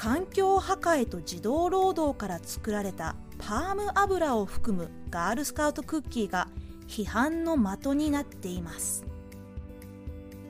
[0.00, 6.48] 環境破壊と児童労働から作られたパーム油を含むガールスカウトクッキーが
[6.88, 9.04] 批判の的になっています。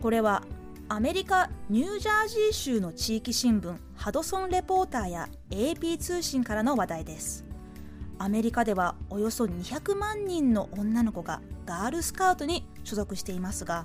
[0.00, 0.44] これは
[0.88, 7.44] アメリカ・ニュージャージー州の地域新聞ハドソン・レポーターや AP 通信からの話題です。
[8.18, 13.84] アメリカではおよそ200万人の女の子がガールスカウトに所属していますが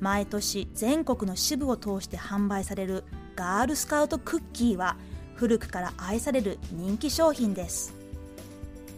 [0.00, 3.04] 毎年全国の支部を通して販売される
[3.36, 4.96] ガールスカウトクッキーは
[5.34, 7.94] 古くから愛される人気商品です。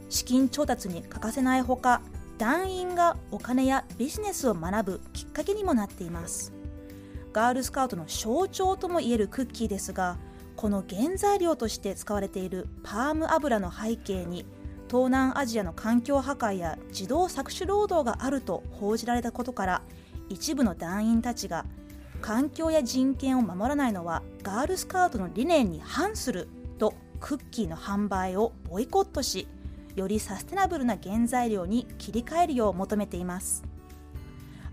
[0.08, 2.00] 資金調達に欠かせないほか
[2.38, 6.52] 団員がお金やビジネスを学ぶきっかけにもなっています。
[7.32, 10.16] ガールスカウトの象徴ともいえるクッキーですが
[10.56, 14.46] この原材料として使われているパーム油の背景に
[14.88, 19.82] 東南アジアの環境破壊や児童搾取労働があると報じられたことから
[20.28, 21.66] 一部の団員たちが
[22.20, 29.48] 環境や人権を守らないのはガールスカウトの理念に反するとクッキーの販売をボイコットし
[29.96, 33.64] よりサステナブルな原材料に切り替えるよう求めています。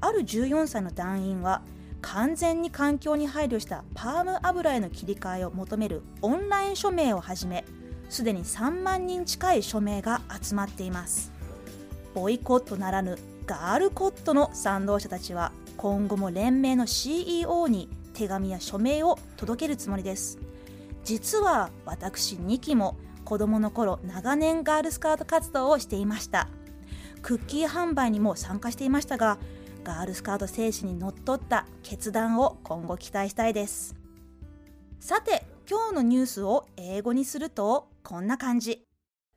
[0.02, 1.64] ある14歳の団員は
[2.02, 7.66] 完全に環境に配慮したパーム油への切り替えを求めるオンライン署名をはじめ
[8.10, 11.32] すでに3万人近い署名が集まっています。
[12.14, 20.40] ボイコットならぬガールコットの賛同者たちは今後も連盟の CEO に手紙や署名を届けるつもりです。
[21.04, 26.48] 実は私2期も子供の頃長年ガールスカウト活動をしていました。
[27.22, 29.38] クッキー販売にも参加していましたが
[29.84, 33.96] ガールスカウト精神にのっとった決断を今後期待したいです。
[35.00, 38.84] さて今日のニュースを英語にするとこんな感じ。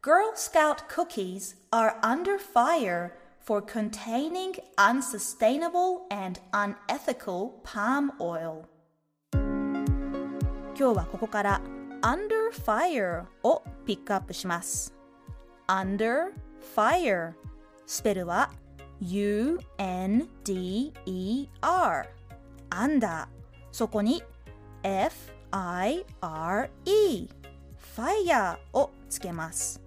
[0.02, 3.10] Girl Scout cookies are under fire
[3.48, 8.66] for containing unsustainable and unethical palm oil
[9.32, 11.62] 今日はここから
[12.02, 14.94] under fire をピックアップします
[15.66, 16.34] under
[16.76, 17.32] fire
[17.86, 18.50] スペルは
[19.00, 19.64] U-N-D-E-R
[22.68, 23.28] under
[23.72, 24.22] そこに
[24.82, 26.04] F-I-R-E
[27.96, 29.80] fire をつけます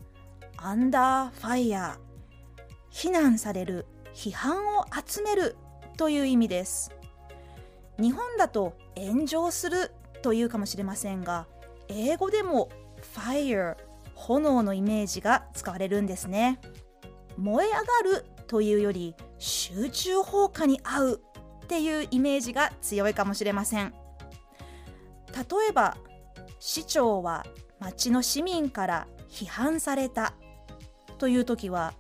[0.58, 2.11] under fire
[2.92, 5.56] 非難される批判を集める
[5.98, 6.92] という意味です。
[8.00, 9.92] 日本だと炎上する
[10.22, 11.48] というかもしれませんが
[11.88, 12.70] 英語でも
[13.16, 13.76] fire
[14.16, 16.60] 炎のイメージが使われるんですね。
[17.38, 17.82] 燃え上が
[18.20, 21.22] るというより集中放火に合う
[21.64, 23.94] っていうイメージが強いかもしれません。
[25.34, 25.98] 例えば
[26.60, 27.46] 市長は
[27.80, 30.34] 町の市民から批判された
[31.18, 31.94] という時は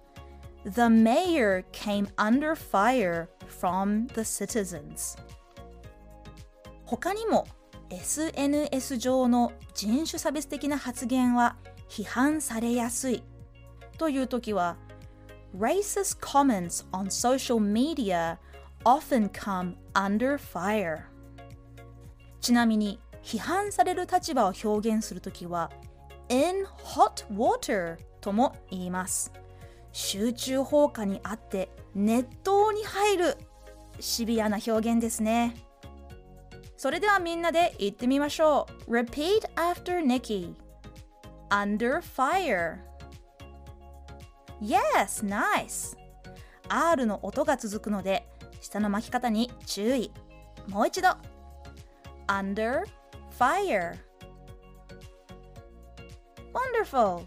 [0.63, 5.17] The mayor came under fire from the citizens
[6.85, 7.47] 他にも
[7.89, 11.55] SNS 上の人種差別的な発言は
[11.89, 13.23] 批判されやすい
[13.97, 14.77] という時は
[15.57, 18.38] Racist comments on social media
[18.85, 21.01] often come under fire
[22.39, 25.71] ちなみに批判される立場を表現するときは
[26.29, 29.31] in hot water とも言います
[29.91, 33.38] 集中放火にあって熱湯に入る
[34.00, 35.56] シビアな表現ですね。
[36.78, 38.91] それではみんなで言ってみましょう。
[38.91, 40.56] Repeat after Nikki.
[41.50, 42.80] Under fire.
[44.62, 45.96] Yes, nice.
[46.69, 48.28] R の音が続くので
[48.62, 50.12] 下の巻き方に注意。
[50.68, 51.09] もう一度。
[52.28, 52.84] Under
[53.38, 53.96] fire.
[56.54, 57.25] Wonderful.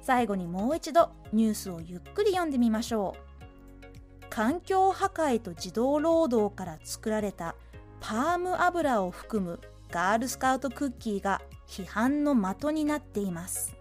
[0.00, 1.10] 最後にもう一度。
[1.32, 4.26] ニュースをゆっくり読んでみましょう。
[4.30, 7.54] 環境破壊と児童労働から作られた
[8.00, 9.60] パーム油を含む
[9.90, 13.74] ガールスカウトクッキーが批判の的になっています。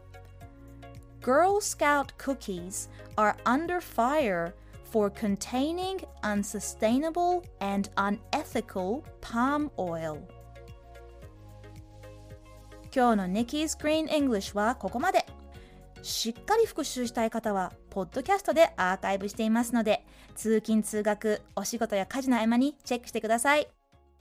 [1.21, 4.53] Girl Scout cookies are under fire
[4.91, 10.19] for containing unsustainable and unethical palm oil.
[12.95, 15.25] 今日の Nikki's Clean English はここまで。
[16.03, 20.05] しっかり復習したい方はポッドキャストでアーカイブしていますので
[20.35, 23.67] 通勤通学お仕事や家事の合間にチェックしてください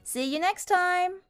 [0.05, 1.26] See you next time!